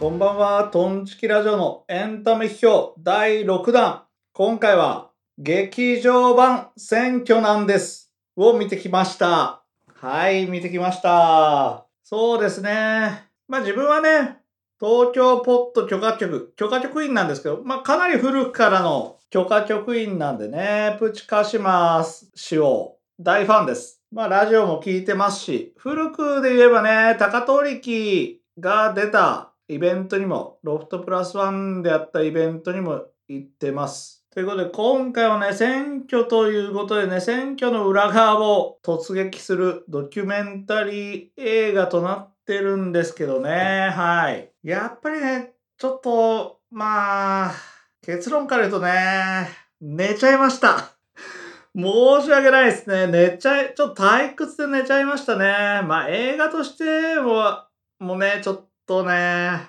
[0.00, 4.04] こんばんは、トンチキラジオのエンタメ批評第6弾。
[4.32, 8.10] 今回は劇場版選挙なんです。
[8.34, 9.62] を見てきました。
[9.92, 11.84] はい、見てきました。
[12.02, 13.28] そうですね。
[13.46, 14.38] まあ自分はね、
[14.80, 24.00] 東京ポット許可局、許可局員なんですけど、まあかなり古くからの許可局員なんでね、プチカシマ氏を大ファンです。
[24.10, 34.26] まあラジオも聞いてますし、古くで言えばね、高通力が出たイベントにも、ロフトプラスワンであったイベントにも行ってます。
[34.34, 44.50] ということで、今回はね、選挙ということでね、選挙の裏側を突撃するドキュメンタリー映画となってるんですけどね、はい。
[44.64, 47.54] やっぱりね、ちょっと、まあ、
[48.02, 50.96] 結論から言うとね、寝ちゃいました。
[51.76, 53.06] 申し訳ないですね。
[53.06, 55.82] 寝ちゃい、ちょっと退屈で寝ちゃいましたね。
[55.86, 57.60] まあ映画としても、
[58.00, 59.68] もうね、ちょっとね、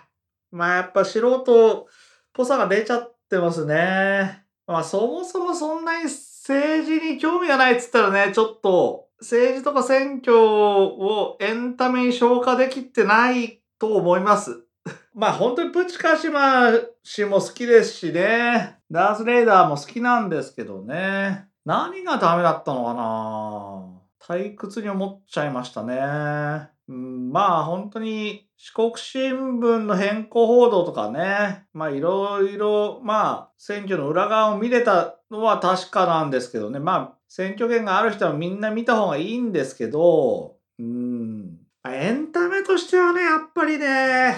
[0.49, 1.85] まあやっぱ素人っ
[2.33, 4.43] ぽさが出ちゃってますね。
[4.65, 14.65] まあそもそもそんなに政治に興味がないっつったらね、ちょっと政治とか選挙をエンタメに消化できてないと思います。
[15.13, 16.71] まあ本当にプチカシマ
[17.03, 21.45] 氏も好きですしね、ダース・レイダーも好きなんですけどね。
[21.63, 26.69] 何がダメだったのかな退屈に思っちゃいましたね。
[26.87, 44.35] うん、まあ本当に四国新聞の変更報道とかね、まあいろいろ、まあ選挙の裏側を見れたのは確かなんですけどね、まあ選挙権がある人はみんな見た方がいいんですけど、うん、エンタメとしてはね、やっぱりね、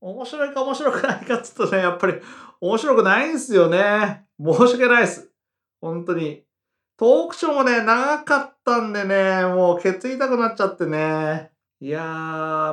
[0.00, 2.14] 面白いか面白くないかっつうとね、やっぱり
[2.60, 4.24] 面白くないんすよね。
[4.40, 5.30] 申し訳ないです。
[5.80, 6.47] 本当に。
[6.98, 11.52] トークショーもね、長かったんでね、もうケツ痛くなっちゃってね。
[11.78, 12.02] いやー、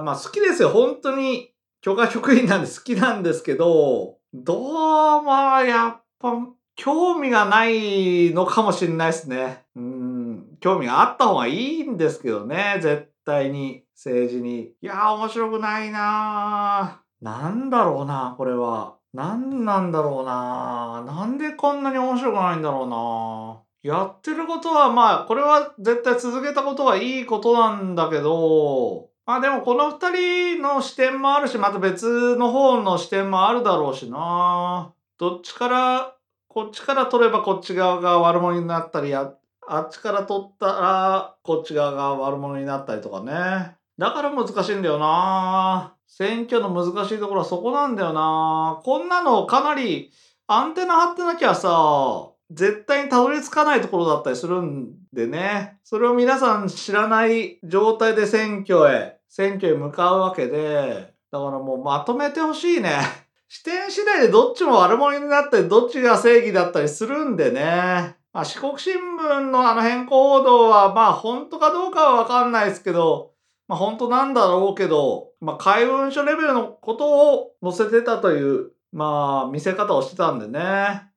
[0.01, 0.69] まあ好きですよ。
[0.69, 5.31] 本当に許可局員なんで好きなんですけど、どうも
[5.61, 6.33] やっぱ
[6.75, 9.63] 興味がないのかもしれないですね。
[9.75, 14.73] うん、興味があった方がいいんですけどね、絶対に政治に。
[14.81, 17.23] いやー、面白くないなー。
[17.23, 18.95] なんだろうな、これは。
[19.13, 21.03] なんなんだろうな。
[21.05, 23.64] なんでこんなに面白くないんだろうな。
[23.85, 34.91] やってることはまあこれは絶対続けたことはいいことなんだけどまあでもこの二人の視点もあるしまた別の方の視点もあるだろうしな。
[35.19, 36.15] どっちから
[36.47, 39.35] こっちから取ればこっち側が悪者になったりあ
[39.67, 43.75] あっちから取ったらこっち側が悪者になったりとかね。
[43.99, 45.93] だから難しいんだよな。
[46.07, 48.81] 選挙の難しいところはそこなんだよな。
[48.83, 50.11] こんなのかなり
[50.47, 55.77] アンテナ張ってなきゃさ絶対にたどり着かないところだったりするんでね。
[55.83, 62.99] それを皆さん知らない状態で選挙へ、選挙へ向かうわけで、だからもうまとめてほしいね。
[63.47, 68.17] 視点次第でどっちも悪者になったり、どっちが正義だったりするんでね。
[68.33, 73.31] まあ、四国新聞のあの変更報道は、まあ本当かどうかはわかんないですけど、
[73.67, 80.59] まあ本当なんだろうけど、まあ怪文書レベルのことを載せてたという、まあ見せ方をしてたんでね。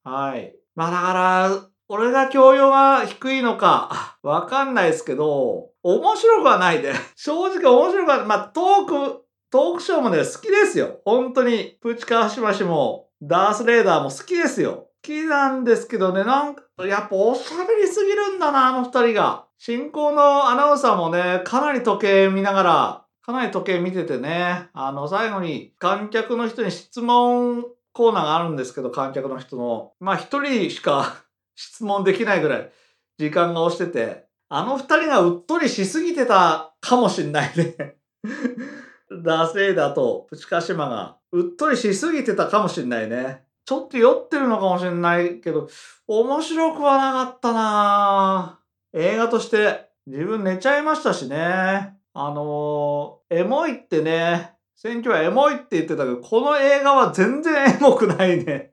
[0.04, 0.57] はい。
[0.78, 6.94] まあだから、俺が教養が低いのか、 わかんないですけど、面白くはないで。
[7.16, 11.00] 正直面白くは、まあトーク、トークショーもね、好きですよ。
[11.04, 11.78] 本当に。
[11.82, 14.72] プチカシマシも、ダースレーダーも好きですよ。
[14.72, 19.46] 好きなんですけどね、なんか、やっぱおしゃべりすぎるんだな、あの二人が。
[19.58, 29.92] 進行のアナウンサーもね、かなり時計見ながら、かなり時計見ててね、あの、最後に観客の人に質問コーナーがあるんですけど、観客の人の。
[30.00, 31.24] まあ一人しか
[31.56, 32.72] 質問できないぐらい
[33.18, 37.96] 時間が押してて、あの二人がうっとりしすぎてたかもしんないね。
[39.24, 43.44] ダースレイダーとプチカシマがうっとりしすぎてたかもしんないね。
[43.64, 45.68] ちょっと酔ってるのかもしんないけど、
[46.06, 48.60] 面白くはなかったな
[48.94, 51.98] 映画として自分寝ちゃいましたしね。
[52.14, 58.70] あのー、エモいってね、選挙はエモいって言ってたけど、この映画は全然エモくないね。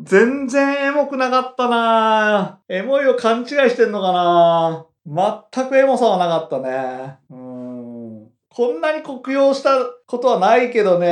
[0.00, 4.86] 全然エモくなかったなエモいを勘違いしてんのかな
[5.52, 7.18] 全くエモさはなかったね。
[7.28, 8.28] うん。
[8.48, 11.08] こんなに酷用したことはないけどね。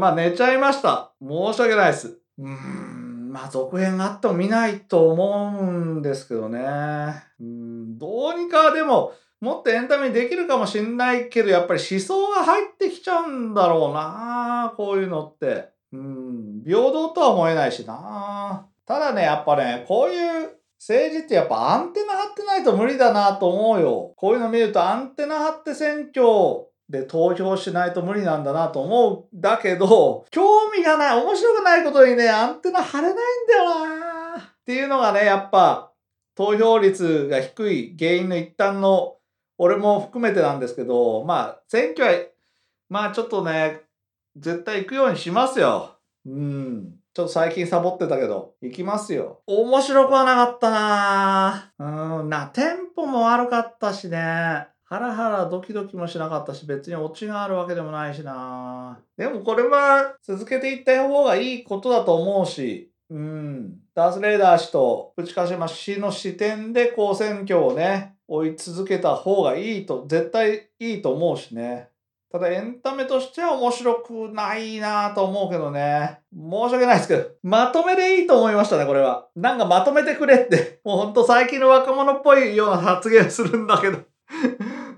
[0.00, 1.12] まあ寝ちゃいました。
[1.20, 2.20] 申し訳ないです。
[2.38, 3.30] うん。
[3.32, 6.58] まあ続編があっても見ないと思うんですけどね。
[7.38, 7.98] うん。
[7.98, 15.70] どうにかでも、もっとエンタメにできるかもしんないけど、やっぱり思想が入ってきちゃうんだろうなこういうのって。
[15.92, 24.14] うん、平等とは思えないしなただね、やっぱね、こういう政治ってやっぱアンテナ張ってないと無理だなと思うよ。
[24.16, 33.16] こういうの見るとアンテナ張って選挙で投票しないと無理なんだなと思うだけど、興味がない、面白くないことにね、アンテナ張れないん
[33.48, 35.90] だよなっていうのがね、やっぱ、
[36.34, 39.16] 投票率が低い原因の一端の、
[39.62, 42.20] 俺も含めてなんですけど、まあ、選挙は、
[42.88, 43.82] まあちょっとね、
[44.36, 45.98] 絶対行くようにしますよ。
[46.26, 46.94] うん。
[47.14, 49.40] ちょっと最近サボってたけど、行きますよ。
[49.46, 54.66] 面白くはなかったなうん、な、テンポも悪かったしね。
[54.82, 63.74] ハラハラドキドキもしなかったし、別にオチがあるわけでもないしなでもこれは続けていった方がいいことだと思うし、うん。
[63.94, 71.90] ダース・レーダー氏とプチカシマ氏の視点でこう選挙をね、追い続けた方がいいと、絶対いいと思うしね。
[72.30, 76.20] ただエンタメとしては面白くないなと思うけどね。
[76.34, 79.28] 申し訳ないですけど、まとめでいいと思いましたね、これは。
[79.36, 83.98] なんかまとめてくれって、もうほんと最近の若者っぽいような発言するんだけど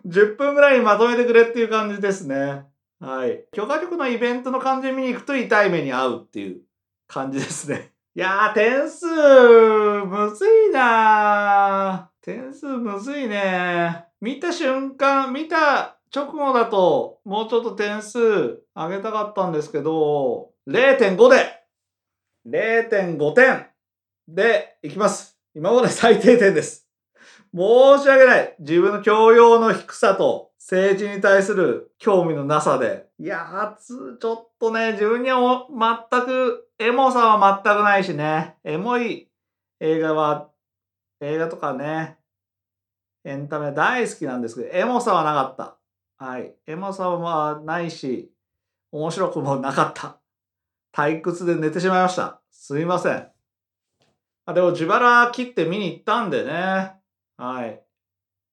[0.06, 2.66] 10分ぐらいにまとめてくれっていう感じですね。
[3.00, 3.46] はい。
[3.50, 6.60] 許可局のイベントの感じ見に行くと痛い目に遭うっていう
[7.08, 7.90] 感じですね。
[8.14, 14.06] いやー、点数、むずいな点数むずいね。
[14.22, 21.64] 見た瞬間、見た直後だと、もうちょっと点数上げたかったんですけど、0.5で、
[22.48, 23.66] 0.5点
[24.26, 25.38] でいきます。
[25.54, 26.88] 今まで最低点です。
[27.54, 28.56] 申し訳ない。
[28.58, 33.04] 自分の教養の低さと政治に対する興味のなさで。
[33.18, 35.66] いやー、ちょっとね、自分には
[36.10, 38.56] 全く、エモさは全くないしね。
[38.64, 39.28] エモい
[39.80, 40.53] 映画は、
[41.24, 42.18] 映画とかね、
[43.24, 45.76] エンタメ大好きなんですけど、エモさはなかった。
[46.24, 46.54] はい。
[46.66, 48.30] エモさはないし、
[48.92, 50.20] 面白くもなかった。
[50.94, 52.40] 退屈で寝てしまいました。
[52.50, 53.26] すいません。
[54.46, 56.92] あでも自腹切って見に行ったんでね。
[57.38, 57.80] はい。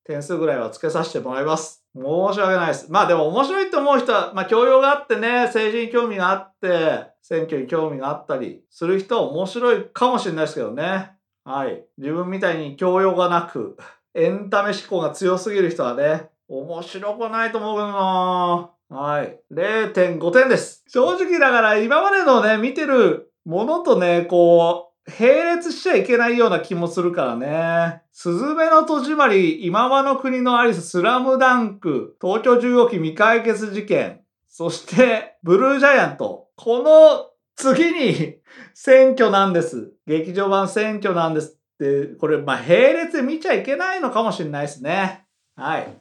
[0.06, 1.86] 点数ぐらいはつけさせてもらいます。
[1.94, 2.02] 申
[2.34, 2.90] し訳ないです。
[2.90, 11.12] まあでも面白いと思う人は、まあ教養があってね、政治に興味があって、選挙に興味があったりする人は面白いかもしれないですけどね。
[11.44, 11.86] はい。
[11.98, 13.78] 自分みたいに教養がなく、
[14.14, 19.40] エンタメ思考が強すぎる人はね、面白くないと思うけどなはい。
[19.52, 20.84] 0.5点です。
[20.88, 28.02] 正直だから今までのね、見てるものとね、こう、並列しちゃいけないような気もするからね。
[28.12, 36.50] すずめの戸締まり、今和の国のアリス、スラムダンク、東京15期未解決事件、そして、ブルージャイアント。
[36.58, 37.31] この
[37.62, 38.38] 次に
[38.74, 39.94] 選挙なんです。
[40.08, 45.26] 劇場版選挙なんですって、これ、まあ、並列で見ちゃいけないのかもしれないですね。
[45.56, 45.94] はい。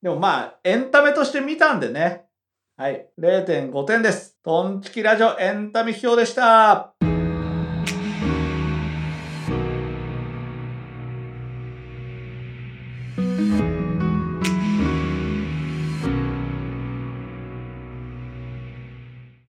[0.00, 2.26] でもまあ、エンタメとして見たんでね。
[2.76, 3.08] はい。
[3.18, 4.38] 0.5点です。
[4.44, 6.94] トンチキラジオエンタメ表でした。